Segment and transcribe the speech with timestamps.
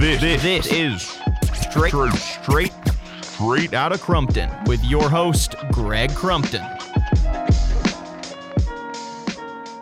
[0.00, 1.02] This, this, this is
[1.52, 2.72] straight, straight,
[3.20, 6.62] straight out of Crumpton with your host, Greg Crumpton.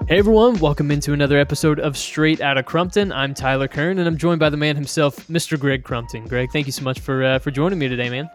[0.08, 3.12] Hey everyone, welcome into another episode of Straight Out of Crumpton.
[3.12, 5.56] I'm Tyler Kern, and I'm joined by the man himself, Mr.
[5.56, 6.26] Greg Crumpton.
[6.26, 8.28] Greg, thank you so much for uh, for joining me today, man.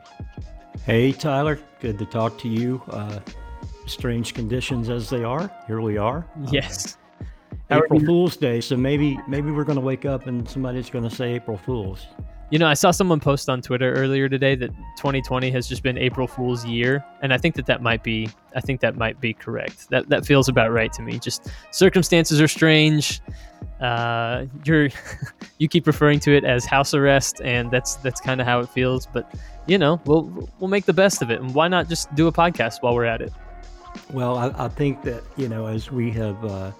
[0.85, 2.81] Hey Tyler, good to talk to you.
[2.91, 3.19] Uh,
[3.87, 6.25] strange conditions as they are, here we are.
[6.49, 6.95] Yes.
[7.77, 11.15] April Fool's Day, so maybe maybe we're going to wake up and somebody's going to
[11.15, 12.07] say April Fools.
[12.49, 15.97] You know, I saw someone post on Twitter earlier today that 2020 has just been
[15.97, 19.33] April Fool's year, and I think that that might be I think that might be
[19.33, 19.89] correct.
[19.89, 21.17] That that feels about right to me.
[21.17, 23.21] Just circumstances are strange.
[23.81, 24.89] Uh, you're
[25.57, 28.69] you keep referring to it as house arrest, and that's that's kind of how it
[28.69, 29.07] feels.
[29.07, 29.33] But
[29.65, 32.31] you know, we'll we'll make the best of it, and why not just do a
[32.31, 33.33] podcast while we're at it?
[34.11, 36.71] Well, I, I think that you know, as we have uh,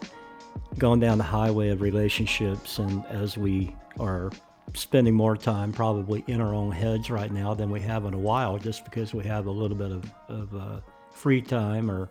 [0.77, 4.31] gone down the highway of relationships, and as we are
[4.73, 8.19] spending more time probably in our own heads right now than we have in a
[8.19, 10.79] while, just because we have a little bit of, of uh,
[11.11, 12.09] free time, or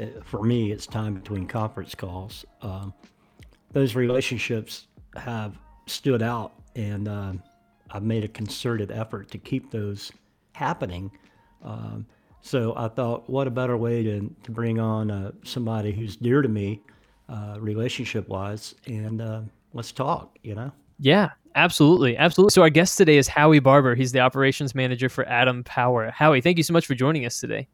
[0.00, 2.44] uh, for me, it's time between conference calls.
[2.62, 2.94] Um,
[3.72, 7.32] those relationships have stood out, and uh,
[7.90, 10.10] I've made a concerted effort to keep those
[10.52, 11.10] happening.
[11.62, 12.06] Um,
[12.40, 16.40] so I thought, what a better way to, to bring on uh, somebody who's dear
[16.40, 16.80] to me,
[17.30, 19.40] uh, relationship wise, and uh,
[19.72, 20.72] let's talk, you know?
[20.98, 22.16] Yeah, absolutely.
[22.16, 22.50] Absolutely.
[22.50, 23.94] So our guest today is Howie Barber.
[23.94, 26.10] He's the operations manager for Atom Power.
[26.10, 27.68] Howie, thank you so much for joining us today.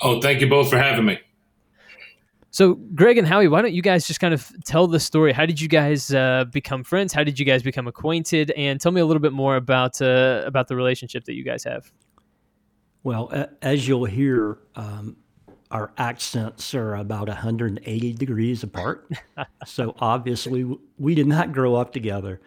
[0.00, 1.18] Oh, thank you both for having me.
[2.50, 5.32] So, Greg and Howie, why don't you guys just kind of tell the story?
[5.32, 7.12] How did you guys uh, become friends?
[7.12, 8.50] How did you guys become acquainted?
[8.52, 11.64] And tell me a little bit more about uh, about the relationship that you guys
[11.64, 11.90] have.
[13.04, 15.16] Well, as you'll hear, um,
[15.72, 19.10] our accents are about 180 degrees apart.
[19.66, 22.40] so obviously, we did not grow up together,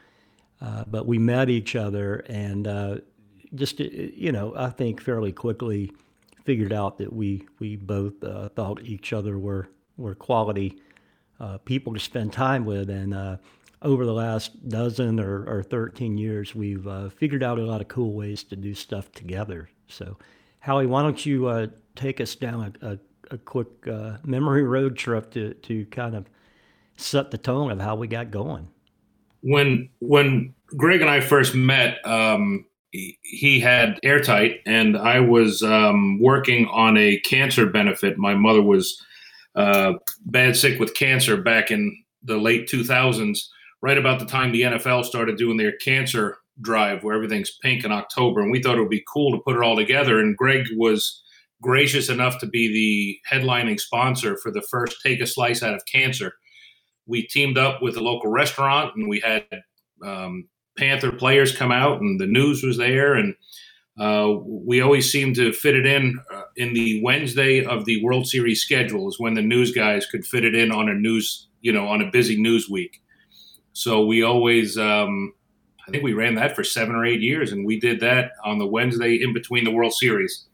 [0.61, 2.97] uh, but we met each other and uh,
[3.53, 5.91] just, uh, you know, I think fairly quickly
[6.43, 10.79] figured out that we we both uh, thought each other were were quality
[11.39, 13.37] uh, people to spend time with, and uh,
[13.81, 18.13] over the last dozen or, or 13 years, we've figured out a lot of cool
[18.13, 19.69] ways to do stuff together.
[19.87, 20.17] So
[20.65, 22.99] Howie, why don't you uh, take us down a, a,
[23.31, 26.25] a quick uh, memory road trip to, to kind of
[26.97, 28.67] set the tone of how we got going?
[29.41, 36.19] When when Greg and I first met, um, he, had airtight, and I was um,
[36.19, 38.17] working on a cancer benefit.
[38.17, 38.99] My mother was
[39.55, 39.93] uh,
[40.25, 43.39] bad sick with cancer back in the late 2000s,
[43.81, 47.91] right about the time the NFL started doing their cancer drive where everything's pink in
[47.91, 50.19] October, and we thought it would be cool to put it all together.
[50.19, 51.21] And Greg was
[51.61, 55.85] gracious enough to be the headlining sponsor for the first Take a Slice Out of
[55.85, 56.33] Cancer.
[57.07, 59.45] We teamed up with a local restaurant, and we had
[60.03, 63.35] um, Panther players come out, and the news was there, and
[63.99, 68.27] uh, we always seem to fit it in uh, in the Wednesday of the World
[68.27, 71.71] Series schedule is when the news guys could fit it in on a news, you
[71.71, 73.01] know, on a busy news week.
[73.71, 75.33] So we always um,
[75.87, 78.57] I think we ran that for seven or eight years, and we did that on
[78.57, 80.45] the Wednesday in between the World Series.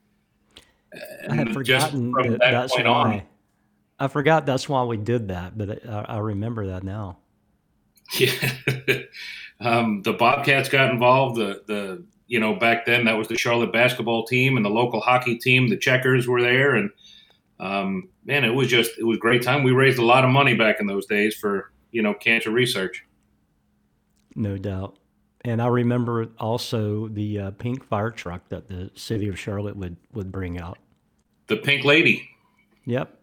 [0.92, 2.84] And I had forgotten that that's why.
[2.84, 3.22] On,
[4.00, 7.20] I forgot that's why we did that, but I, I remember that now.
[8.20, 8.32] Yeah,
[9.60, 11.38] um, the Bobcats got involved.
[11.38, 15.00] The the you know back then that was the Charlotte basketball team and the local
[15.00, 15.70] hockey team.
[15.70, 16.90] The Checkers were there, and
[17.60, 19.64] um, man, it was just it was a great time.
[19.64, 23.06] We raised a lot of money back in those days for you know cancer research.
[24.36, 24.98] No doubt.
[25.44, 29.98] And I remember also the uh, pink fire truck that the city of Charlotte would,
[30.14, 30.78] would bring out.
[31.48, 32.30] The pink lady.
[32.86, 33.18] Yep.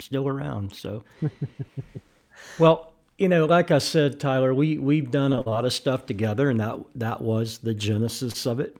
[0.00, 0.74] Still around.
[0.74, 1.04] So,
[2.58, 6.50] well, you know, like I said, Tyler, we, we've done a lot of stuff together,
[6.50, 8.76] and that, that was the genesis of it.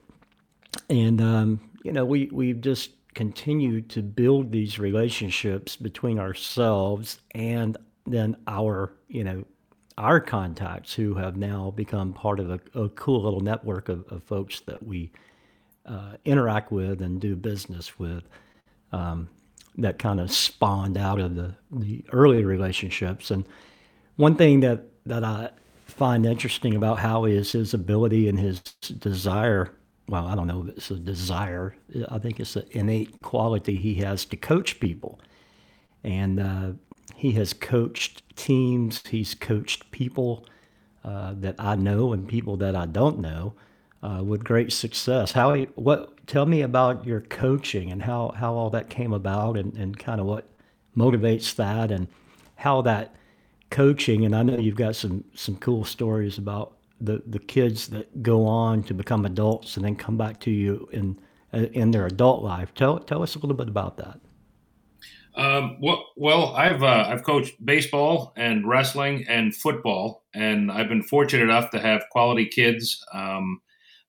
[0.89, 7.77] And, um, you know, we, we've just continued to build these relationships between ourselves and
[8.05, 9.45] then our, you know,
[9.97, 14.23] our contacts who have now become part of a, a cool little network of, of
[14.23, 15.11] folks that we
[15.85, 18.23] uh, interact with and do business with
[18.91, 19.29] um,
[19.77, 23.31] that kind of spawned out of the, the early relationships.
[23.31, 23.45] And
[24.15, 25.49] one thing that, that I
[25.85, 28.59] find interesting about Howie is his ability and his
[28.99, 29.71] desire.
[30.07, 31.75] Well, I don't know if it's a desire.
[32.09, 35.19] I think it's an innate quality he has to coach people.
[36.03, 36.71] And uh,
[37.13, 40.45] he has coached teams, he's coached people
[41.03, 43.53] uh, that I know and people that I don't know
[44.01, 45.31] uh, with great success.
[45.31, 46.11] How what?
[46.27, 50.19] Tell me about your coaching and how how all that came about and and kind
[50.19, 50.47] of what
[50.97, 52.07] motivates that and
[52.55, 53.15] how that
[53.69, 54.25] coaching.
[54.25, 58.45] And I know you've got some some cool stories about the the kids that go
[58.45, 61.19] on to become adults and then come back to you in
[61.53, 62.73] in their adult life.
[62.73, 64.19] Tell tell us a little bit about that.
[65.35, 71.03] Um, well, well, I've uh, I've coached baseball and wrestling and football, and I've been
[71.03, 73.61] fortunate enough to have quality kids um,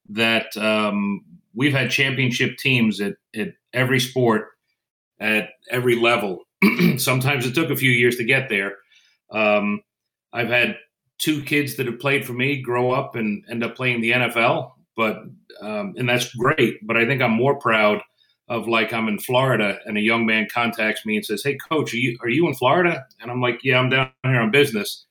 [0.09, 1.25] that um,
[1.55, 4.51] we've had championship teams at, at every sport
[5.21, 6.45] at every level.
[6.99, 8.77] Sometimes it took a few years to get there.
[9.31, 9.83] Um,
[10.33, 10.77] I've had
[11.19, 14.73] two kids that have played for me grow up and end up playing the NFL,
[14.97, 15.23] but
[15.61, 16.87] um, and that's great.
[16.87, 18.03] But I think I'm more proud
[18.49, 21.93] of like I'm in Florida and a young man contacts me and says, "Hey, coach,
[21.93, 25.07] are you are you in Florida?" And I'm like, "Yeah, I'm down here on business."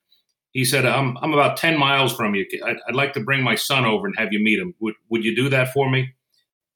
[0.52, 2.46] He said, "I'm I'm about ten miles from you.
[2.66, 4.74] I'd, I'd like to bring my son over and have you meet him.
[4.80, 6.14] Would would you do that for me?"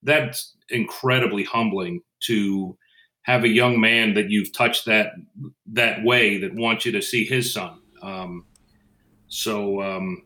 [0.04, 2.78] That's incredibly humbling to
[3.24, 5.14] have a young man that you've touched that
[5.68, 7.80] that way that wants you to see his son.
[8.02, 8.46] Um,
[9.28, 10.24] so um,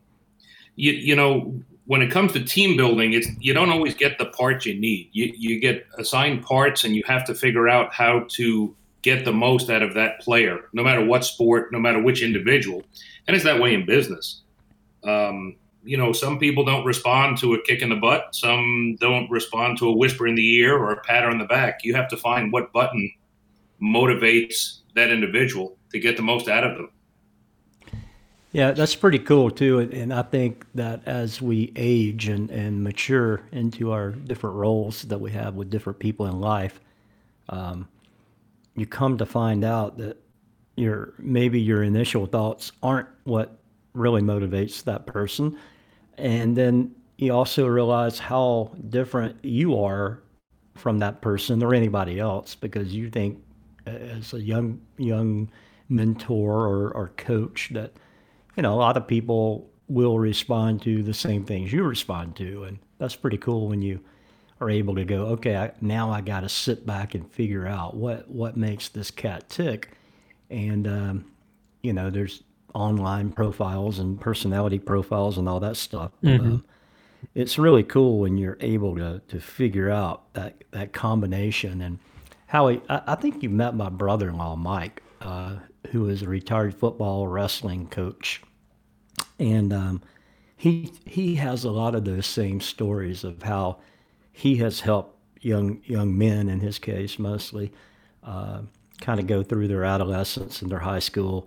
[0.74, 4.26] you you know when it comes to team building, it's you don't always get the
[4.26, 5.10] parts you need.
[5.12, 9.32] You you get assigned parts, and you have to figure out how to get the
[9.32, 12.82] most out of that player, no matter what sport, no matter which individual.
[13.26, 14.40] And it's that way in business.
[15.02, 18.34] Um, you know, some people don't respond to a kick in the butt.
[18.34, 21.80] Some don't respond to a whisper in the ear or a pat on the back.
[21.84, 23.12] You have to find what button
[23.82, 26.88] motivates that individual to get the most out of them.
[28.54, 29.80] Yeah, that's pretty cool too.
[29.80, 35.20] And I think that as we age and, and mature into our different roles that
[35.20, 36.80] we have with different people in life,
[37.50, 37.88] um,
[38.76, 40.18] you come to find out that
[40.76, 43.58] your maybe your initial thoughts aren't what
[43.94, 45.58] really motivates that person.
[46.18, 50.20] And then you also realize how different you are
[50.74, 53.42] from that person or anybody else because you think
[53.86, 55.50] as a young young
[55.88, 57.92] mentor or, or coach that
[58.56, 62.64] you know, a lot of people will respond to the same things you respond to.
[62.64, 64.00] And that's pretty cool when you
[64.60, 67.94] are able to go, okay, I, now I got to sit back and figure out
[67.96, 69.96] what, what makes this cat tick.
[70.48, 71.32] And, um,
[71.82, 72.42] you know, there's
[72.74, 76.12] online profiles and personality profiles and all that stuff.
[76.22, 76.46] Mm-hmm.
[76.46, 76.64] Um,
[77.34, 81.80] it's really cool when you're able to, to figure out that, that combination.
[81.80, 81.98] And
[82.46, 85.56] Howie, I, I think you met my brother in law, Mike, uh,
[85.94, 88.42] who is a retired football wrestling coach,
[89.38, 90.02] and um,
[90.56, 93.78] he he has a lot of those same stories of how
[94.32, 97.72] he has helped young young men, in his case mostly,
[98.24, 98.60] uh,
[99.00, 101.46] kind of go through their adolescence and their high school.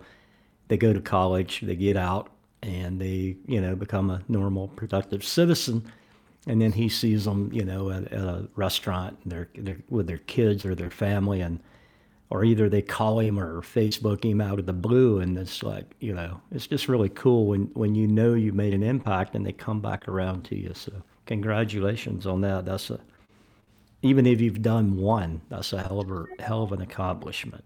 [0.68, 2.30] They go to college, they get out,
[2.62, 5.92] and they you know become a normal, productive citizen.
[6.46, 10.06] And then he sees them, you know, at, at a restaurant, and they're, they're with
[10.06, 11.60] their kids or their family, and
[12.30, 15.94] or either they call him or Facebook him out of the blue, and it's like
[16.00, 19.46] you know, it's just really cool when when you know you made an impact and
[19.46, 20.72] they come back around to you.
[20.74, 20.92] So
[21.26, 22.64] congratulations on that.
[22.64, 23.00] That's a
[24.02, 27.64] even if you've done one, that's a hell of a hell of an accomplishment.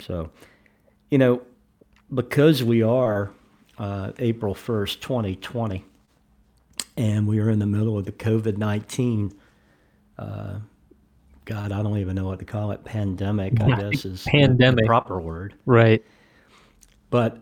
[0.00, 0.30] So,
[1.10, 1.42] you know,
[2.12, 3.30] because we are
[3.78, 5.84] uh, April first, twenty twenty,
[6.96, 9.32] and we are in the middle of the COVID nineteen.
[10.18, 10.58] Uh,
[11.48, 12.84] God, I don't even know what to call it.
[12.84, 15.54] Pandemic, I guess, is pandemic the proper word.
[15.64, 16.04] Right.
[17.08, 17.38] But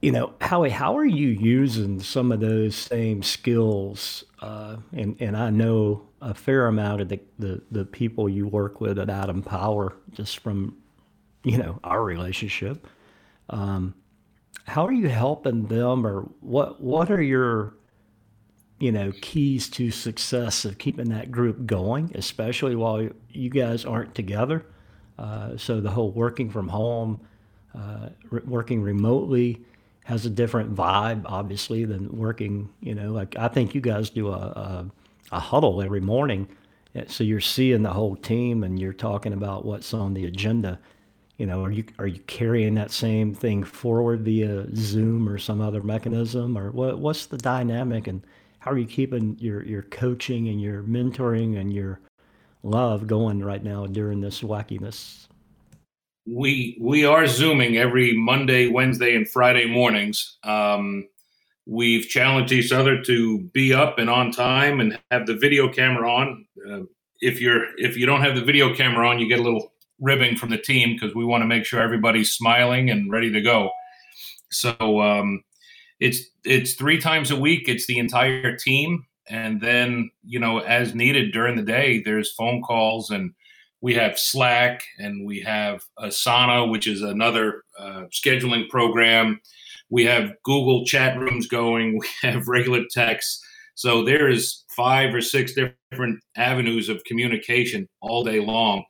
[0.00, 4.22] you know, Howie, how are you using some of those same skills?
[4.40, 8.80] Uh, and and I know a fair amount of the, the the people you work
[8.80, 10.76] with at Atom Power, just from
[11.42, 12.86] you know our relationship.
[13.50, 13.96] Um,
[14.64, 17.74] how are you helping them, or what what are your
[18.78, 24.14] you know, keys to success of keeping that group going, especially while you guys aren't
[24.14, 24.64] together.
[25.18, 27.20] Uh, so the whole working from home,
[27.74, 29.60] uh, re- working remotely
[30.04, 34.28] has a different vibe, obviously, than working, you know, like I think you guys do
[34.28, 34.86] a, a,
[35.32, 36.48] a huddle every morning.
[37.08, 40.78] So you're seeing the whole team and you're talking about what's on the agenda.
[41.38, 45.60] You know, are you are you carrying that same thing forward via Zoom or some
[45.60, 47.00] other mechanism, or what?
[47.00, 48.22] What's the dynamic and
[48.64, 52.00] how are you keeping your your coaching and your mentoring and your
[52.62, 55.26] love going right now during this wackiness?
[56.26, 60.38] We we are zooming every Monday, Wednesday, and Friday mornings.
[60.44, 61.06] Um,
[61.66, 66.10] we've challenged each other to be up and on time and have the video camera
[66.10, 66.46] on.
[66.66, 66.80] Uh,
[67.20, 70.36] if you're if you don't have the video camera on, you get a little ribbing
[70.36, 73.68] from the team because we want to make sure everybody's smiling and ready to go.
[74.50, 75.44] So um,
[76.04, 77.66] it's it's three times a week.
[77.66, 82.62] It's the entire team, and then you know as needed during the day, there's phone
[82.62, 83.32] calls and
[83.80, 89.40] we have Slack and we have Asana, which is another uh, scheduling program.
[89.90, 91.98] We have Google chat rooms going.
[92.00, 93.42] We have regular texts.
[93.74, 98.84] So there is five or six different avenues of communication all day long.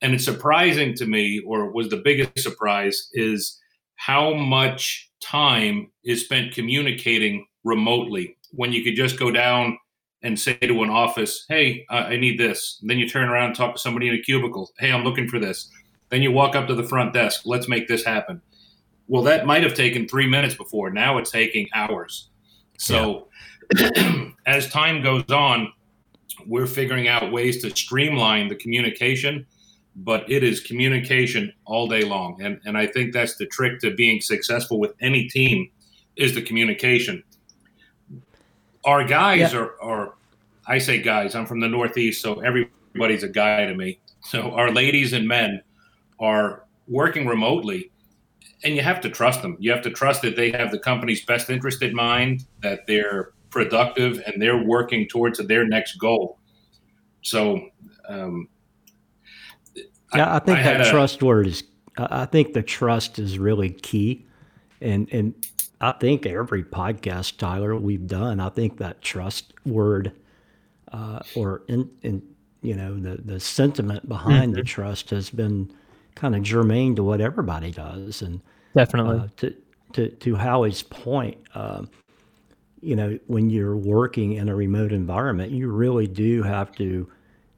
[0.00, 3.59] And it's surprising to me, or was the biggest surprise, is
[4.00, 9.76] how much time is spent communicating remotely when you could just go down
[10.22, 13.48] and say to an office, "Hey, uh, I need this." And then you turn around
[13.48, 15.70] and talk to somebody in a cubicle, "Hey, I'm looking for this."
[16.08, 18.40] Then you walk up to the front desk, "Let's make this happen."
[19.06, 20.88] Well, that might have taken three minutes before.
[20.88, 22.30] Now it's taking hours.
[22.78, 23.28] So,
[23.76, 24.30] yeah.
[24.46, 25.74] as time goes on,
[26.46, 29.46] we're figuring out ways to streamline the communication,
[29.96, 32.40] but it is communication all day long.
[32.42, 35.70] And, and I think that's the trick to being successful with any team
[36.16, 37.22] is the communication
[38.84, 39.58] our guys yeah.
[39.58, 40.14] are, are,
[40.66, 43.98] I say guys, I'm from the Northeast, so everybody's a guy to me.
[44.22, 45.62] So our ladies and men
[46.18, 47.90] are working remotely,
[48.64, 49.56] and you have to trust them.
[49.58, 53.32] You have to trust that they have the company's best interest in mind, that they're
[53.50, 56.38] productive, and they're working towards their next goal.
[57.22, 57.68] So,
[58.08, 58.48] um,
[60.14, 61.64] yeah, I, think I that trust word is.
[61.96, 64.26] I think the trust is really key,
[64.80, 65.34] and and
[65.80, 70.12] I think every podcast, Tyler, we've done, I think that trust word
[70.92, 72.22] uh, or in, in,
[72.60, 74.60] you know, the, the sentiment behind mm-hmm.
[74.60, 75.72] the trust has been
[76.16, 78.20] kind of germane to what everybody does.
[78.20, 78.42] And
[78.74, 79.56] definitely uh, to,
[79.94, 81.84] to, to Howie's point, uh,
[82.82, 87.10] you know, when you're working in a remote environment, you really do have to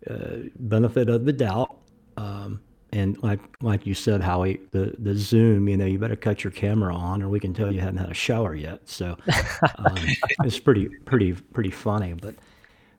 [0.08, 1.76] uh, benefit of the doubt.
[2.16, 2.60] Um,
[2.92, 6.50] and like like you said, Howie, the the Zoom, you know, you better cut your
[6.50, 8.88] camera on, or we can tell you haven't had a shower yet.
[8.88, 9.16] So
[9.78, 9.96] um,
[10.44, 12.12] it's pretty pretty pretty funny.
[12.12, 12.34] But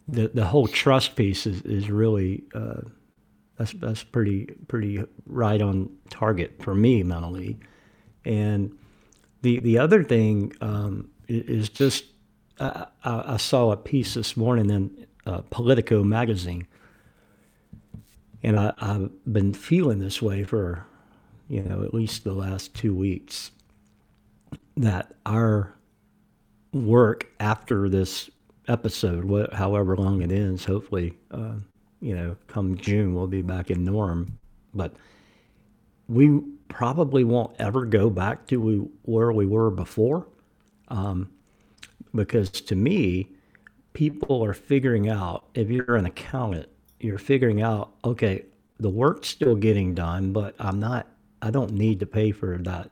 [0.07, 2.81] the the whole trust piece is is really uh,
[3.57, 7.59] that's that's pretty pretty right on target for me mentally.
[8.25, 8.75] And
[9.43, 12.05] the the other thing um, is just
[12.59, 16.67] I, I, saw a piece this morning in uh, Politico magazine
[18.43, 20.85] and I, I've been feeling this way for,
[21.47, 23.51] you know, at least the last two weeks.
[24.75, 25.73] That our
[26.73, 28.29] work after this
[28.67, 31.55] episode, what, however long it is, hopefully, uh,
[32.01, 34.37] you know, come June, we'll be back in norm.
[34.73, 34.95] But
[36.07, 40.27] we probably won't ever go back to we, where we were before.
[40.89, 41.29] Um,
[42.13, 43.29] because to me,
[43.93, 46.67] people are figuring out if you're an accountant,
[47.03, 48.45] you're figuring out, okay,
[48.79, 51.07] the work's still getting done, but I'm not,
[51.41, 52.89] I don't need to pay for that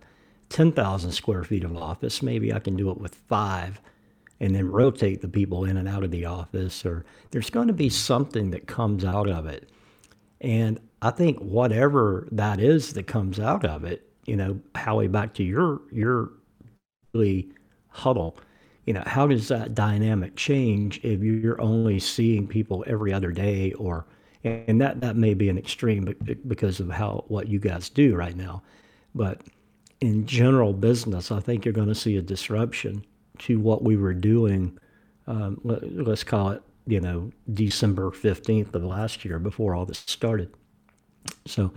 [0.50, 2.22] 10,000 square feet of office.
[2.22, 3.82] Maybe I can do it with five
[4.40, 7.74] and then rotate the people in and out of the office, or there's going to
[7.74, 9.70] be something that comes out of it.
[10.42, 15.36] And I think whatever that is that comes out of it, you know, Howie, back
[15.36, 16.32] to your, your
[17.14, 17.50] really
[17.90, 18.38] huddle,
[18.86, 23.74] you know, how does that dynamic change if you're only seeing people every other day
[23.74, 24.06] or
[24.44, 26.16] and that that may be an extreme
[26.48, 28.64] because of how what you guys do right now.
[29.14, 29.42] But
[30.02, 33.06] in general business i think you're going to see a disruption
[33.38, 34.78] to what we were doing
[35.28, 40.00] um, let, us call it you know december 15th of last year before all this
[40.00, 40.54] started.
[41.46, 41.72] So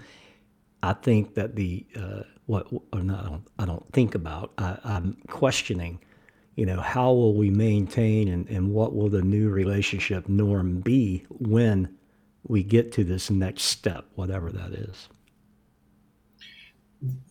[0.83, 6.01] i think that the uh, what I, don't, I don't think about I, i'm questioning
[6.57, 11.27] you know, how will we maintain and, and what will the new relationship norm be
[11.29, 11.97] when
[12.47, 15.09] we get to this next step, whatever that is?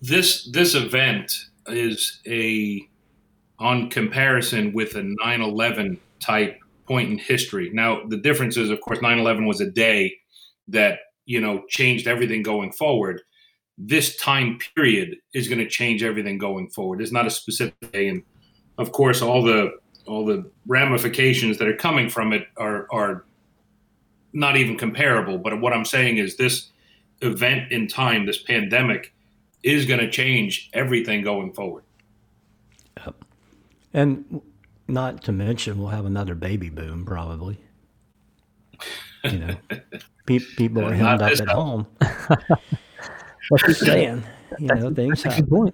[0.01, 1.33] This this event
[1.67, 2.81] is a
[3.59, 7.71] on comparison with a 9/11 type point in history.
[7.73, 10.13] Now the difference is, of course, 9/11 was a day
[10.67, 13.21] that you know changed everything going forward.
[13.77, 17.01] This time period is going to change everything going forward.
[17.01, 18.23] It's not a specific day in
[18.77, 23.25] of course, all the all the ramifications that are coming from it are are
[24.33, 25.37] not even comparable.
[25.37, 26.69] But what I'm saying is this
[27.21, 29.13] event in time, this pandemic,
[29.61, 31.83] is going to change everything going forward.
[32.97, 33.15] Yep.
[33.93, 34.41] And
[34.87, 37.59] not to mention, we'll have another baby boom probably.
[39.23, 39.55] You know,
[40.25, 41.87] pe- people are held up at home.
[43.49, 44.23] What's he saying?
[44.59, 45.73] You know, things happen.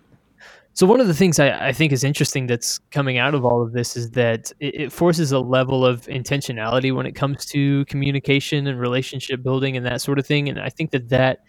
[0.79, 3.62] So one of the things I, I, think is interesting that's coming out of all
[3.62, 7.83] of this is that it, it, forces a level of intentionality when it comes to
[7.88, 10.48] communication and relationship building and that sort of thing.
[10.48, 11.39] And I think that that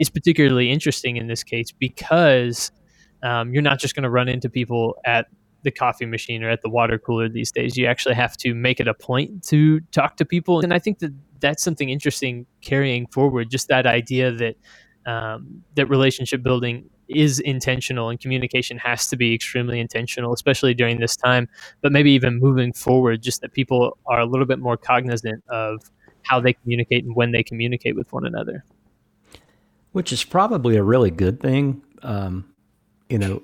[0.00, 2.72] is particularly interesting in this case because
[3.22, 5.28] um, you're not just going to run into people at
[5.62, 7.76] the coffee machine or at the water cooler these days.
[7.76, 10.58] You actually have to make it a point to talk to people.
[10.58, 14.56] And I think that that's something interesting carrying forward, just that idea that
[15.06, 21.00] um, that relationship building is intentional and communication has to be extremely intentional, especially during
[21.00, 21.48] this time,
[21.80, 25.90] but maybe even moving forward, just that people are a little bit more cognizant of
[26.22, 28.64] how they communicate and when they communicate with one another.
[29.92, 31.82] Which is probably a really good thing.
[32.02, 32.54] Um,
[33.08, 33.42] you know,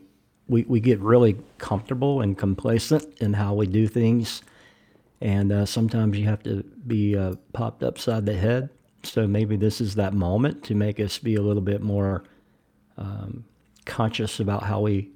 [0.48, 4.42] we, we get really comfortable and complacent in how we do things.
[5.20, 8.70] And uh, sometimes you have to be uh, popped upside the head.
[9.02, 12.24] So maybe this is that moment to make us be a little bit more
[12.98, 13.44] um,
[13.86, 15.10] conscious about how we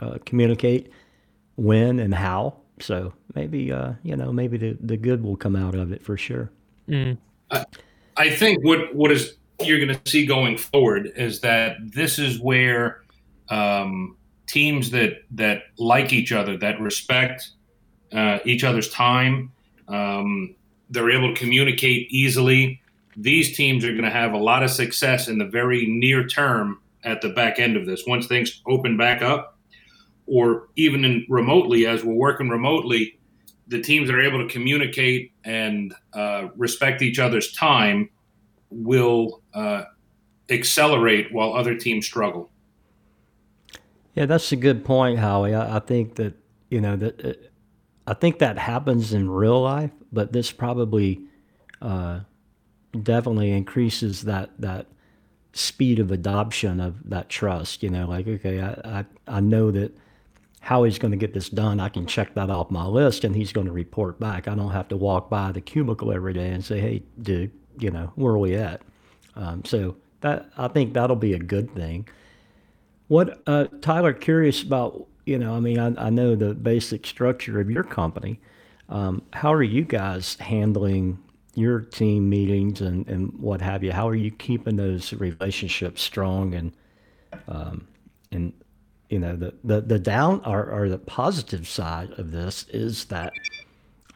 [0.00, 0.90] uh, communicate,
[1.56, 2.56] when and how.
[2.80, 6.16] So maybe uh, you know maybe the, the good will come out of it for
[6.16, 6.50] sure.
[6.88, 7.18] Mm.
[7.50, 7.64] I,
[8.16, 12.40] I think what what is you're going to see going forward is that this is
[12.40, 13.02] where
[13.48, 17.50] um, teams that that like each other, that respect
[18.12, 19.52] uh, each other's time,
[19.88, 20.54] um,
[20.88, 22.80] they're able to communicate easily.
[23.16, 26.80] These teams are going to have a lot of success in the very near term
[27.04, 28.04] at the back end of this.
[28.06, 29.58] Once things open back up,
[30.26, 33.18] or even in remotely, as we're working remotely,
[33.68, 38.10] the teams that are able to communicate and uh, respect each other's time
[38.70, 39.82] will uh,
[40.48, 42.50] accelerate while other teams struggle.
[44.14, 45.54] Yeah, that's a good point, Howie.
[45.54, 46.34] I, I think that
[46.68, 47.32] you know that uh,
[48.06, 51.20] I think that happens in real life, but this probably
[51.80, 52.20] uh,
[53.02, 54.86] definitely increases that that
[55.52, 57.82] speed of adoption of that trust.
[57.82, 59.96] You know, like okay, I I, I know that
[60.60, 61.80] Howie's going to get this done.
[61.80, 64.48] I can check that off my list, and he's going to report back.
[64.48, 67.90] I don't have to walk by the cubicle every day and say, "Hey, dude, you
[67.90, 68.82] know, where are we at?"
[69.36, 72.08] Um, so that I think that'll be a good thing.
[73.08, 74.12] What uh, Tyler?
[74.12, 78.40] Curious about you know, I mean, I, I know the basic structure of your company.
[78.88, 81.18] Um, how are you guys handling
[81.54, 83.92] your team meetings and, and what have you?
[83.92, 86.72] How are you keeping those relationships strong and
[87.48, 87.86] um,
[88.32, 88.52] and
[89.08, 93.32] you know the the, the down or, or the positive side of this is that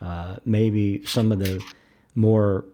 [0.00, 1.62] uh, maybe some of the
[2.14, 2.64] more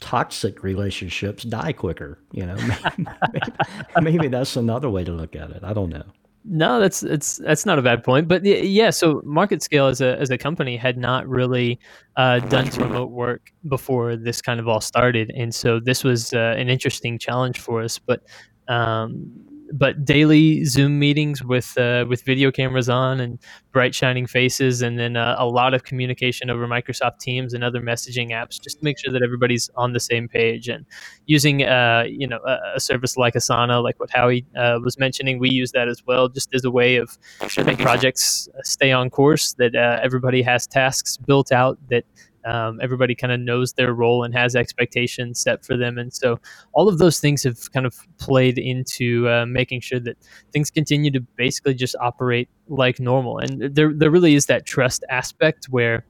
[0.00, 2.18] toxic relationships die quicker.
[2.32, 2.56] You know,
[2.98, 5.62] maybe, maybe, that's another way to look at it.
[5.62, 6.04] I don't know.
[6.48, 8.28] No, that's it's that's not a bad point.
[8.28, 11.80] But yeah, so MarketScale as a as a company had not really
[12.16, 16.54] uh, done remote work before this kind of all started, and so this was uh,
[16.56, 17.98] an interesting challenge for us.
[17.98, 18.22] But
[18.68, 19.32] um,
[19.72, 23.38] but daily Zoom meetings with uh, with video cameras on and
[23.72, 27.80] bright shining faces, and then uh, a lot of communication over Microsoft Teams and other
[27.80, 30.68] messaging apps, just to make sure that everybody's on the same page.
[30.68, 30.86] And
[31.26, 35.38] using uh, you know a, a, service like Asana, like what Howie uh, was mentioning,
[35.38, 37.16] we use that as well, just as a way of
[37.56, 39.54] making projects stay on course.
[39.54, 42.04] That uh, everybody has tasks built out that
[42.46, 46.38] um, everybody kind of knows their role and has expectations set for them, and so
[46.72, 50.16] all of those things have kind of played into uh, making sure that
[50.52, 53.38] things continue to basically just operate like normal.
[53.38, 56.04] And there, there really is that trust aspect where,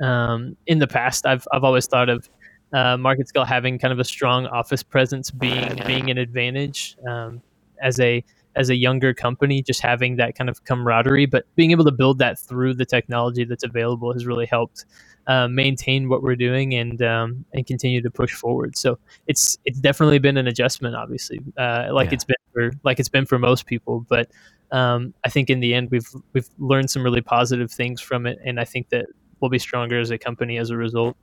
[0.00, 2.28] um, in the past, I've I've always thought of
[2.72, 7.40] uh, MarketScale having kind of a strong office presence being being an advantage um,
[7.82, 8.22] as a
[8.56, 12.18] as a younger company, just having that kind of camaraderie, but being able to build
[12.18, 14.84] that through the technology that's available has really helped
[15.28, 18.76] uh, maintain what we're doing and um, and continue to push forward.
[18.76, 22.14] So it's it's definitely been an adjustment, obviously, uh, like yeah.
[22.14, 24.06] it's been for like it's been for most people.
[24.08, 24.30] But
[24.72, 28.38] um, I think in the end, we've we've learned some really positive things from it,
[28.44, 29.06] and I think that
[29.40, 31.16] we'll be stronger as a company as a result.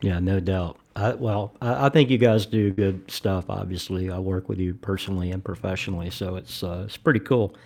[0.00, 0.78] Yeah, no doubt.
[0.96, 3.46] I, well, I, I, think you guys do good stuff.
[3.48, 7.56] Obviously, I work with you personally and professionally, so it's uh, it's pretty cool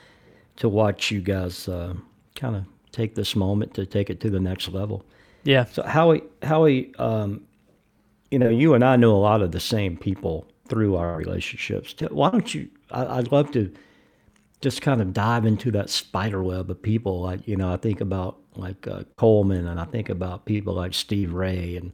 [0.57, 1.95] to watch you guys uh,
[2.35, 5.05] kind of take this moment to take it to the next level.
[5.45, 5.65] Yeah.
[5.65, 7.43] So Howie, Howie, um,
[8.31, 11.95] you know, you and I know a lot of the same people through our relationships.
[12.11, 12.69] Why don't you?
[12.91, 13.73] I, would love to
[14.61, 17.21] just kind of dive into that spider web of people.
[17.21, 20.95] Like you know, I think about like uh, Coleman, and I think about people like
[20.95, 21.93] Steve Ray, and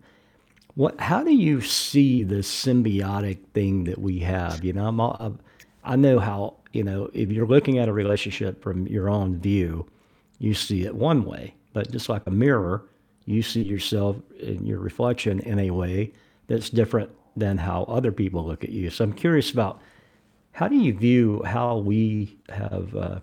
[0.74, 1.00] what?
[1.00, 4.64] How do you see this symbiotic thing that we have?
[4.64, 5.38] You know, I'm
[5.84, 9.86] I know how you know if you're looking at a relationship from your own view,
[10.38, 12.84] you see it one way, but just like a mirror
[13.26, 16.12] you see yourself in your reflection in a way
[16.46, 18.90] that's different than how other people look at you.
[18.90, 19.80] So I'm curious about
[20.52, 23.20] how do you view how we have uh,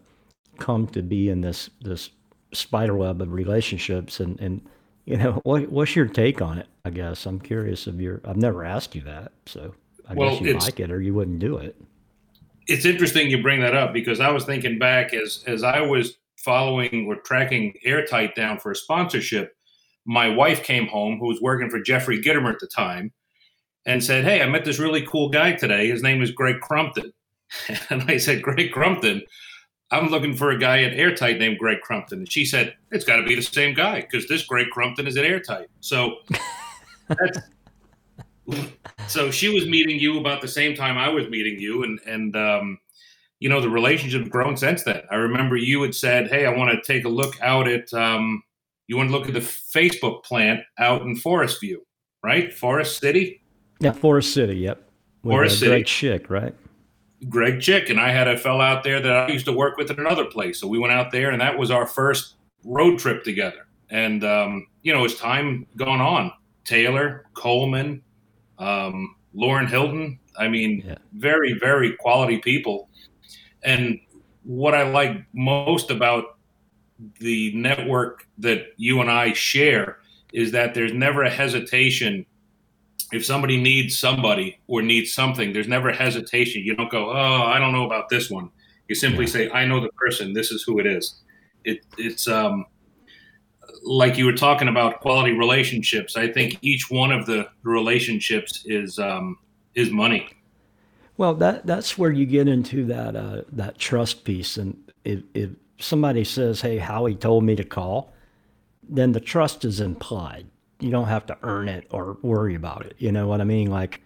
[0.57, 2.09] come to be in this this
[2.53, 4.61] spider web of relationships and and
[5.05, 6.67] you know what what's your take on it?
[6.83, 8.21] I guess I'm curious of your.
[8.25, 9.73] I've never asked you that, so
[10.07, 11.75] I well, guess you like it or you wouldn't do it.
[12.67, 16.17] It's interesting you bring that up because I was thinking back as as I was
[16.37, 19.55] following or tracking Airtight down for a sponsorship
[20.05, 23.11] my wife came home, who was working for Jeffrey Gitomer at the time,
[23.85, 25.89] and said, Hey, I met this really cool guy today.
[25.89, 27.13] His name is Greg Crumpton.
[27.89, 29.23] And I said, Greg Crumpton,
[29.91, 32.19] I'm looking for a guy at Airtight named Greg Crumpton.
[32.19, 35.17] And she said, It's got to be the same guy because this Greg Crumpton is
[35.17, 35.67] at Airtight.
[35.81, 36.15] So.
[39.08, 42.36] so she was meeting you about the same time I was meeting you, and and
[42.36, 42.80] um,
[43.39, 45.02] you know the relationship grown since then.
[45.10, 48.43] I remember you had said, "Hey, I want to take a look out at um,
[48.88, 51.86] you want to look at the Facebook plant out in Forest View,
[52.24, 52.54] right?
[52.54, 53.41] Forest City.
[53.80, 54.56] Yeah, Forest City.
[54.56, 54.84] Yep.
[55.24, 55.71] With, Forest uh, City.
[55.71, 56.56] Greg Chick, right?
[57.30, 59.91] Greg Chick and I had a fellow out there that I used to work with
[59.91, 60.60] at another place.
[60.60, 63.67] So we went out there, and that was our first road trip together.
[63.89, 66.32] And um, you know, as time gone on,
[66.65, 68.02] Taylor Coleman,
[68.60, 70.19] um, Lauren Hilton.
[70.38, 70.95] I mean, yeah.
[71.13, 72.89] very very quality people.
[73.63, 74.00] And
[74.43, 76.38] what I like most about
[77.19, 80.00] the network that you and I share
[80.34, 82.26] is that there's never a hesitation
[83.12, 86.63] if somebody needs somebody or needs something, there's never hesitation.
[86.63, 88.50] You don't go, oh, I don't know about this one.
[88.88, 89.32] You simply yeah.
[89.32, 90.34] say, I know the person.
[90.34, 91.15] This is who it is.
[91.63, 92.65] It, it's um,
[93.83, 96.15] like you were talking about quality relationships.
[96.15, 99.37] I think each one of the relationships is um,
[99.75, 100.29] is money.
[101.17, 104.57] Well, that that's where you get into that uh, that trust piece.
[104.57, 108.13] And if, if somebody says, "Hey, Howie told me to call,"
[108.87, 110.47] then the trust is implied
[110.81, 112.95] you don't have to earn it or worry about it.
[112.97, 113.69] You know what I mean?
[113.69, 114.01] Like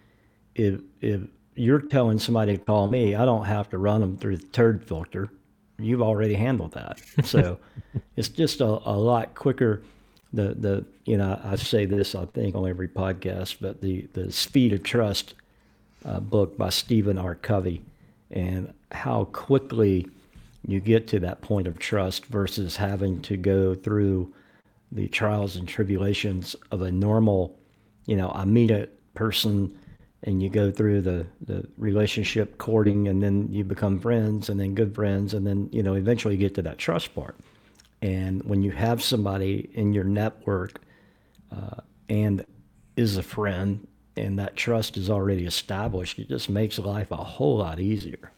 [0.54, 1.22] if if
[1.54, 4.84] you're telling somebody to call me, I don't have to run them through the turd
[4.84, 5.30] filter.
[5.78, 7.00] You've already handled that.
[7.24, 7.58] So
[8.16, 9.82] it's just a, a lot quicker.
[10.32, 14.32] The the you know I say this I think on every podcast, but the the
[14.32, 15.34] Speed of Trust
[16.04, 17.34] uh, book by Stephen R.
[17.34, 17.82] Covey,
[18.30, 20.08] and how quickly
[20.66, 24.32] you get to that point of trust versus having to go through
[24.92, 27.56] the trials and tribulations of a normal,
[28.06, 29.78] you know, I meet a person
[30.22, 34.74] and you go through the, the relationship courting and then you become friends and then
[34.74, 37.36] good friends and then, you know, eventually you get to that trust part.
[38.02, 40.80] And when you have somebody in your network
[41.54, 42.44] uh, and
[42.96, 47.58] is a friend and that trust is already established, it just makes life a whole
[47.58, 48.32] lot easier.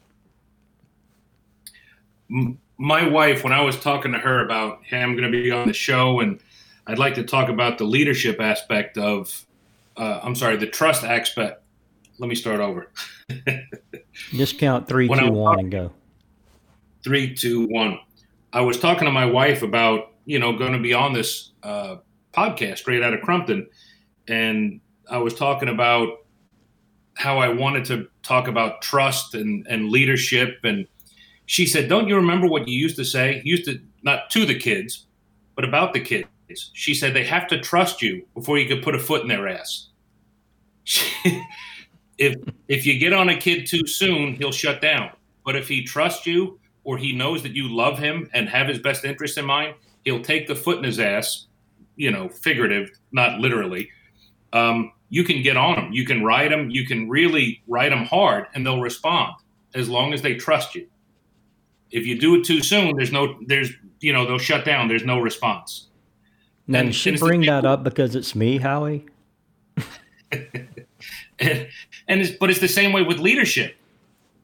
[2.76, 5.66] My wife, when I was talking to her about, hey, I'm going to be on
[5.66, 6.40] the show and
[6.86, 9.46] I'd like to talk about the leadership aspect of,
[9.96, 11.62] uh, I'm sorry, the trust aspect.
[12.18, 12.90] Let me start over.
[14.30, 15.92] Just count three, when two, one, and go.
[17.04, 18.00] Three, two, one.
[18.52, 21.96] I was talking to my wife about, you know, going to be on this uh,
[22.32, 23.68] podcast straight out of Crumpton.
[24.26, 26.08] And I was talking about
[27.14, 30.58] how I wanted to talk about trust and, and leadership.
[30.64, 30.86] And
[31.46, 33.42] she said, Don't you remember what you used to say?
[33.44, 35.06] You used to, not to the kids,
[35.54, 36.28] but about the kids.
[36.72, 39.46] She said they have to trust you before you can put a foot in their
[39.48, 39.88] ass.
[42.18, 42.34] if
[42.68, 45.10] if you get on a kid too soon, he'll shut down.
[45.44, 48.78] But if he trusts you or he knows that you love him and have his
[48.78, 51.46] best interest in mind, he'll take the foot in his ass,
[51.96, 53.88] you know, figurative, not literally.
[54.52, 55.92] Um, you can get on them.
[55.92, 56.70] You can ride them.
[56.70, 59.34] You can really ride them hard, and they'll respond
[59.74, 60.86] as long as they trust you.
[61.90, 64.88] If you do it too soon, there's no, there's, you know, they'll shut down.
[64.88, 65.86] There's no response.
[66.66, 69.06] Now, and, she bring that up because it's me, Howie?
[70.30, 71.68] and,
[72.08, 73.76] and it's, but it's the same way with leadership.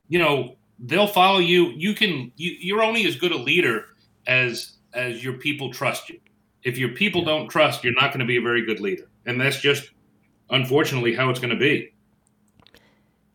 [0.09, 1.71] You know, they'll follow you.
[1.71, 3.87] You can you, you're only as good a leader
[4.27, 6.21] as as your people trust you.
[6.63, 7.29] If your people yeah.
[7.29, 9.91] don't trust, you're not going to be a very good leader, and that's just
[10.51, 11.93] unfortunately how it's going to be.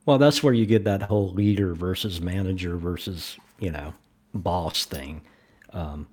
[0.05, 3.93] Well, that's where you get that whole leader versus manager versus you know
[4.33, 5.21] boss thing.
[5.73, 6.07] Um,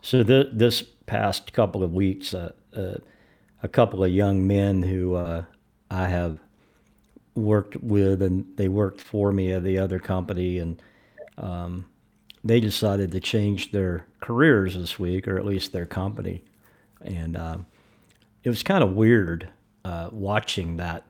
[0.00, 2.96] so the, this past couple of weeks, uh, uh,
[3.62, 5.44] a couple of young men who uh,
[5.90, 6.38] I have
[7.34, 10.80] worked with, and they worked for me at the other company, and
[11.38, 11.86] um,
[12.44, 16.44] they decided to change their careers this week, or at least their company,
[17.02, 17.66] and um,
[18.44, 19.48] it was kind of weird
[19.84, 21.04] uh, watching that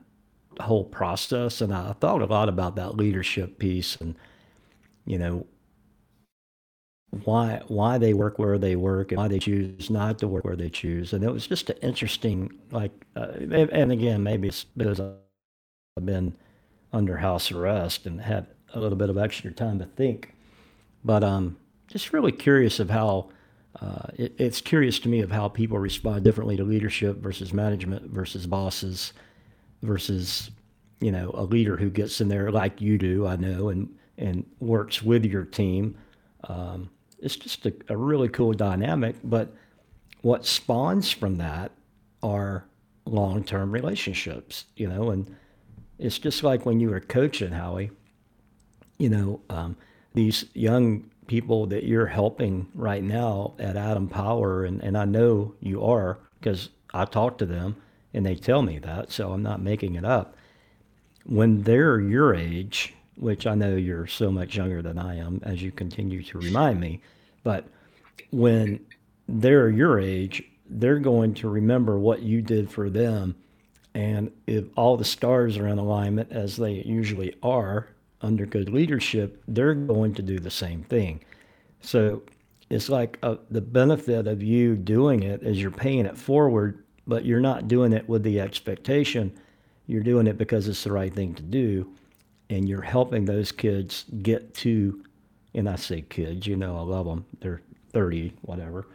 [0.61, 4.15] whole process, and I thought a lot about that leadership piece, and
[5.05, 5.45] you know
[7.23, 10.55] why why they work where they work and why they choose not to work where
[10.55, 11.13] they choose.
[11.13, 13.27] And it was just an interesting, like, uh,
[13.71, 14.99] and again, maybe it's because
[15.97, 16.35] I've been
[16.91, 20.33] under house arrest and had a little bit of extra time to think,
[21.05, 21.55] but um,
[21.87, 23.29] just really curious of how.
[23.81, 28.09] Uh, it, it's curious to me of how people respond differently to leadership versus management
[28.09, 29.11] versus bosses
[29.81, 30.49] versus
[31.01, 34.45] you know a leader who gets in there like you do I know and and
[34.61, 35.97] works with your team
[36.47, 39.15] um, it's just a, a really cool dynamic.
[39.23, 39.53] But
[40.21, 41.71] what spawns from that
[42.23, 42.65] are
[43.05, 45.35] long term relationships, you know, and
[45.99, 47.91] it's just like when you were coaching, Howie.
[48.97, 49.75] you know, um,
[50.13, 55.53] these young people that you're helping right now at Atom Power, and, and I know
[55.59, 57.75] you are because I talk to them
[58.13, 60.37] and they tell me that, so I'm not making it up.
[61.25, 65.61] When they're your age, which I know you're so much younger than I am, as
[65.61, 67.01] you continue to remind me,
[67.43, 67.65] but
[68.31, 68.79] when
[69.27, 73.35] they're your age, they're going to remember what you did for them.
[73.95, 77.87] And if all the stars are in alignment, as they usually are
[78.21, 81.23] under good leadership, they're going to do the same thing.
[81.79, 82.23] So
[82.69, 86.83] it's like a, uh, the benefit of you doing it is you're paying it forward,
[87.07, 89.33] but you're not doing it with the expectation.
[89.87, 91.89] You're doing it because it's the right thing to do.
[92.49, 95.03] And you're helping those kids get to,
[95.53, 97.25] and I say kids, you know, I love them.
[97.39, 97.61] They're
[97.93, 98.87] 30, whatever.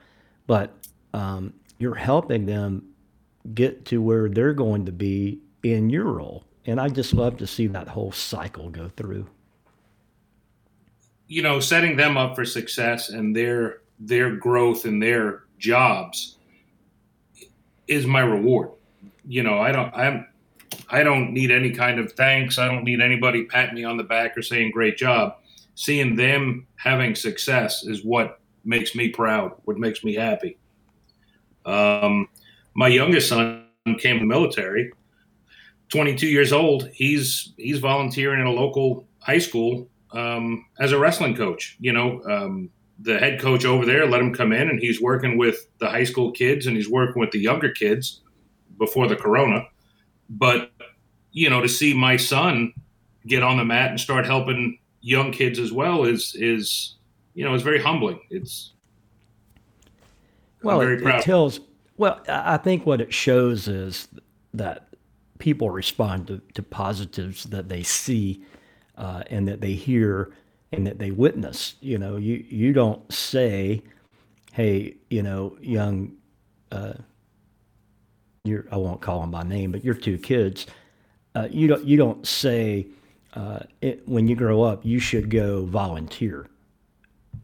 [0.47, 0.75] But
[1.15, 2.90] um, you're helping them
[3.55, 6.45] get to where they're going to be in your role.
[6.67, 9.27] And I just love to see that whole cycle go through.
[11.27, 16.37] You know, setting them up for success and their their growth and their jobs
[17.87, 18.71] is my reward.
[19.27, 20.27] You know, I don't I'm
[20.91, 22.59] I don't need any kind of thanks.
[22.59, 25.37] I don't need anybody patting me on the back or saying great job.
[25.75, 30.59] Seeing them having success is what makes me proud, what makes me happy.
[31.65, 32.29] Um,
[32.81, 33.67] my youngest son
[33.99, 34.91] came to the military,
[35.91, 36.89] 22 years old.
[36.95, 41.77] He's he's volunteering in a local high school um, as a wrestling coach.
[41.79, 42.71] You know, um,
[43.03, 46.05] the head coach over there let him come in, and he's working with the high
[46.05, 48.23] school kids and he's working with the younger kids
[48.79, 49.67] before the corona.
[50.31, 50.73] But
[51.33, 52.73] you know, to see my son
[53.27, 56.97] get on the mat and start helping young kids as well is is
[57.35, 58.21] you know, it's very humbling.
[58.31, 58.73] It's
[60.63, 61.61] well, it, it, tells.
[62.01, 64.09] Well, I think what it shows is
[64.55, 64.89] that
[65.39, 68.43] people respond to, to positives that they see
[68.97, 70.33] uh, and that they hear
[70.73, 71.75] and that they witness.
[71.83, 73.83] You know, you you don't say,
[74.55, 76.13] "Hey, you know, young."
[76.73, 76.95] Uh,
[78.45, 80.67] you're, I won't call them by name, but your two kids.
[81.35, 82.87] Uh, you don't you don't say
[83.35, 86.47] uh, it, when you grow up you should go volunteer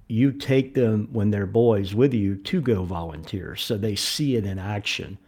[0.09, 3.57] you take them when they're boys with you to go volunteer.
[3.57, 5.19] So they see it in action.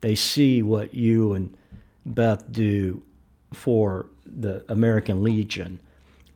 [0.00, 1.56] They see what you and
[2.04, 3.02] beth do
[3.52, 5.80] for the american legion.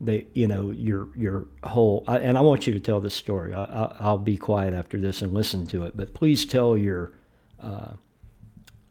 [0.01, 3.53] They you know your your whole and i want you to tell this story.
[3.53, 7.13] I, will be quiet after this and listen to it but please tell your
[7.61, 7.91] uh,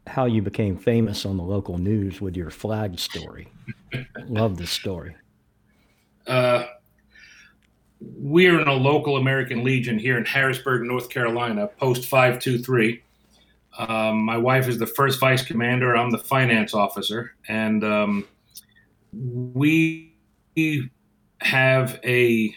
[0.07, 3.47] how you became famous on the local news with your flag story.
[4.27, 5.15] Love this story.
[6.25, 6.65] Uh,
[8.01, 13.01] we're in a local American Legion here in Harrisburg, North Carolina, post 523.
[13.77, 15.95] Um, my wife is the first vice commander.
[15.95, 17.35] I'm the finance officer.
[17.47, 18.27] And um,
[19.13, 20.13] we
[21.41, 22.55] have a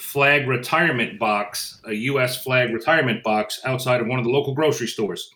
[0.00, 2.42] flag retirement box, a U.S.
[2.42, 5.28] flag retirement box outside of one of the local grocery stores.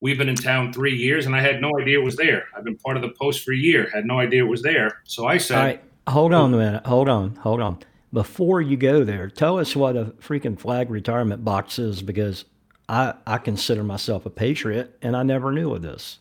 [0.00, 2.46] We've been in town three years, and I had no idea it was there.
[2.56, 5.00] I've been part of the post for a year, had no idea it was there.
[5.04, 6.86] So I said, All right, hold on a minute.
[6.86, 7.36] Hold on.
[7.36, 7.78] Hold on
[8.12, 12.44] before you go there, tell us what a freaking flag retirement box is because
[12.88, 16.18] I, I consider myself a patriot and I never knew of this.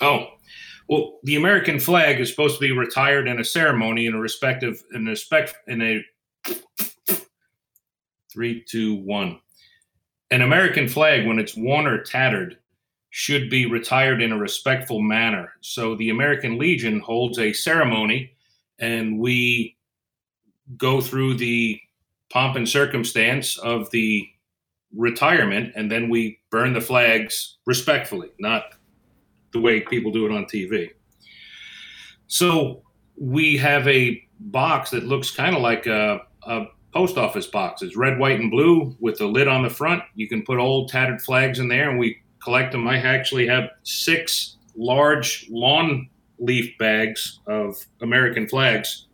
[0.00, 0.26] Oh,
[0.88, 4.82] well, the American flag is supposed to be retired in a ceremony in a respective
[4.92, 6.04] in a respect in a
[8.32, 9.40] three, two, one.
[10.30, 12.58] An American flag, when it's worn or tattered,
[13.10, 15.52] should be retired in a respectful manner.
[15.60, 18.32] So the American Legion holds a ceremony,
[18.78, 19.77] and we
[20.76, 21.80] go through the
[22.30, 24.28] pomp and circumstance of the
[24.94, 28.64] retirement and then we burn the flags respectfully, not
[29.52, 30.90] the way people do it on TV.
[32.26, 32.82] So
[33.16, 37.82] we have a box that looks kind of like a, a, post office box.
[37.82, 40.02] It's red, white, and blue with the lid on the front.
[40.14, 42.88] You can put old tattered flags in there and we collect them.
[42.88, 49.07] I actually have six large lawn leaf bags of American flags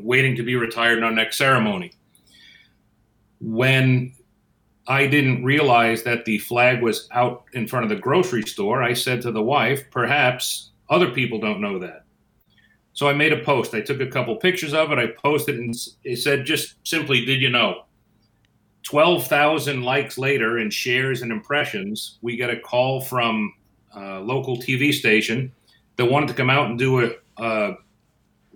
[0.00, 1.92] waiting to be retired in our next ceremony.
[3.40, 4.12] When
[4.88, 8.92] I didn't realize that the flag was out in front of the grocery store, I
[8.92, 12.04] said to the wife, perhaps other people don't know that.
[12.92, 13.74] So I made a post.
[13.74, 14.98] I took a couple pictures of it.
[14.98, 17.82] I posted and it said just simply, Did you know?
[18.84, 23.52] 12,000 likes later and shares and impressions, we get a call from
[23.94, 25.52] a local TV station
[25.96, 27.74] that wanted to come out and do a, a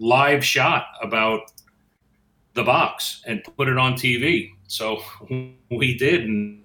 [0.00, 1.52] live shot about
[2.54, 4.50] the box and put it on TV.
[4.66, 5.02] So
[5.70, 6.62] we did, and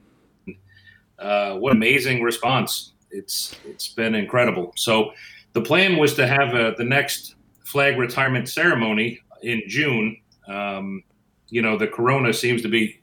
[1.19, 2.93] uh, what amazing response!
[3.11, 4.73] It's it's been incredible.
[4.75, 5.11] So
[5.53, 10.17] the plan was to have a, uh, the next flag retirement ceremony in June.
[10.47, 11.03] Um,
[11.49, 12.99] you know, the corona seems to be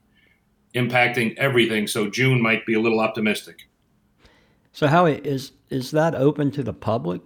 [0.74, 3.68] impacting everything, so June might be a little optimistic.
[4.72, 7.22] So, how is is that open to the public?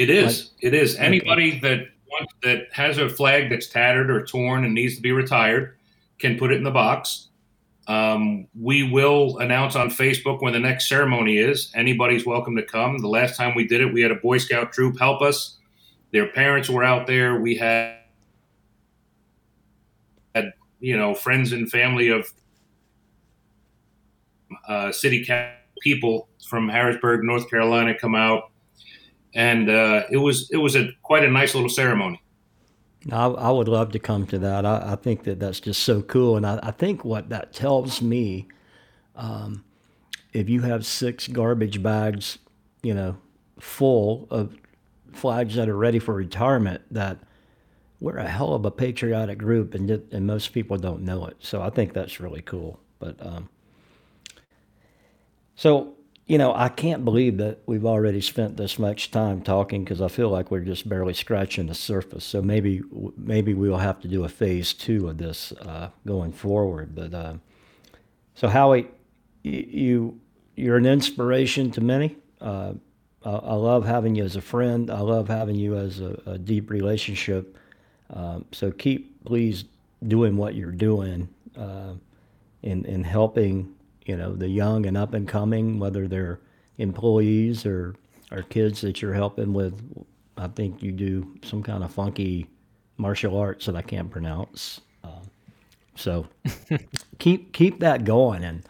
[0.00, 0.50] It is.
[0.54, 0.96] Like, it is.
[0.96, 1.60] Anybody okay.
[1.60, 5.76] that wants, that has a flag that's tattered or torn and needs to be retired
[6.18, 7.28] can put it in the box.
[7.86, 11.70] Um, we will announce on Facebook when the next ceremony is.
[11.74, 12.96] Anybody's welcome to come.
[12.96, 15.58] The last time we did it, we had a Boy Scout troop help us.
[16.12, 17.38] Their parents were out there.
[17.38, 17.98] We had,
[20.34, 22.26] had you know, friends and family of
[24.66, 25.28] uh, city
[25.82, 28.49] people from Harrisburg, North Carolina, come out,
[29.34, 32.20] and uh, it was it was a quite a nice little ceremony.
[33.10, 34.66] I, I would love to come to that.
[34.66, 38.02] I, I think that that's just so cool, and I, I think what that tells
[38.02, 38.48] me,
[39.16, 39.64] um,
[40.32, 42.38] if you have six garbage bags,
[42.82, 43.16] you know,
[43.58, 44.56] full of
[45.12, 47.18] flags that are ready for retirement, that
[48.00, 51.36] we're a hell of a patriotic group, and and most people don't know it.
[51.40, 52.80] So I think that's really cool.
[52.98, 53.48] But um,
[55.54, 55.94] so
[56.30, 60.06] you know, I can't believe that we've already spent this much time talking because I
[60.06, 62.24] feel like we're just barely scratching the surface.
[62.24, 62.82] So maybe
[63.16, 66.94] maybe we'll have to do a phase two of this uh, going forward.
[66.94, 67.34] But uh,
[68.36, 68.86] so Howie,
[69.42, 70.20] you
[70.54, 72.16] you're an inspiration to many.
[72.40, 72.74] Uh,
[73.24, 74.88] I, I, love having you as a friend.
[74.88, 77.58] I love having you as a, a deep relationship.
[78.08, 79.64] Um, so keep please
[80.06, 81.94] doing what you're doing uh,
[82.62, 83.74] in in helping
[84.10, 86.40] you know the young and up and coming, whether they're
[86.78, 87.94] employees or
[88.32, 89.80] or kids that you're helping with.
[90.36, 92.48] I think you do some kind of funky
[92.96, 94.80] martial arts that I can't pronounce.
[95.04, 95.20] Uh,
[95.94, 96.26] so
[97.18, 98.64] keep keep that going and.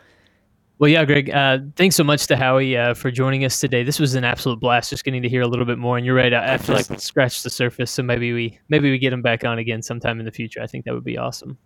[0.78, 1.28] Well, yeah, Greg.
[1.28, 3.82] Uh, thanks so much to Howie uh, for joining us today.
[3.82, 5.98] This was an absolute blast, just getting to hear a little bit more.
[5.98, 7.90] And you're right, I feel like scratched the surface.
[7.90, 10.62] So maybe we maybe we get him back on again sometime in the future.
[10.62, 11.58] I think that would be awesome.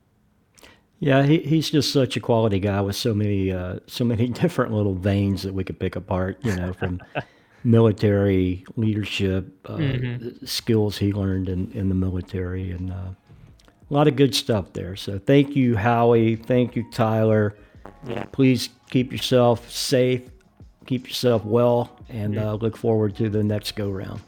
[1.01, 4.73] Yeah, he, he's just such a quality guy with so many uh, so many different
[4.73, 6.39] little veins that we could pick apart.
[6.43, 7.01] You know, from
[7.65, 10.45] military leadership uh, mm-hmm.
[10.45, 13.11] skills he learned in, in the military, and uh,
[13.91, 14.97] a lot of good stuff there.
[14.97, 16.37] So thank you, Howie.
[16.37, 17.57] Thank you, Tyler.
[18.07, 18.25] Yeah.
[18.33, 20.23] Please keep yourself safe,
[20.87, 22.47] keep yourself well, and mm-hmm.
[22.47, 24.21] uh, look forward to the next go round.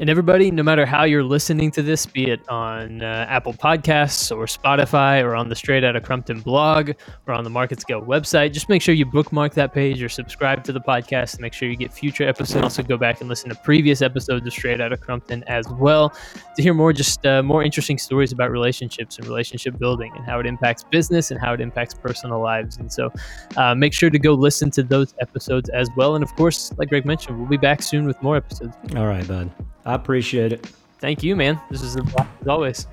[0.00, 4.30] And everybody, no matter how you're listening to this, be it on uh, Apple Podcasts
[4.30, 6.92] or Spotify or on the Straight Outta Crumpton blog
[7.26, 10.72] or on the MarketScale website, just make sure you bookmark that page or subscribe to
[10.72, 12.62] the podcast to make sure you get future episodes.
[12.62, 16.14] Also, go back and listen to previous episodes of Straight Outta Crumpton as well
[16.54, 20.38] to hear more, just uh, more interesting stories about relationships and relationship building and how
[20.38, 22.76] it impacts business and how it impacts personal lives.
[22.76, 23.12] And so,
[23.56, 26.14] uh, make sure to go listen to those episodes as well.
[26.14, 28.76] And of course, like Greg mentioned, we'll be back soon with more episodes.
[28.94, 29.50] All right, bud.
[29.88, 30.66] I appreciate it.
[30.98, 31.58] Thank you, man.
[31.70, 31.96] This is
[32.42, 32.86] as always.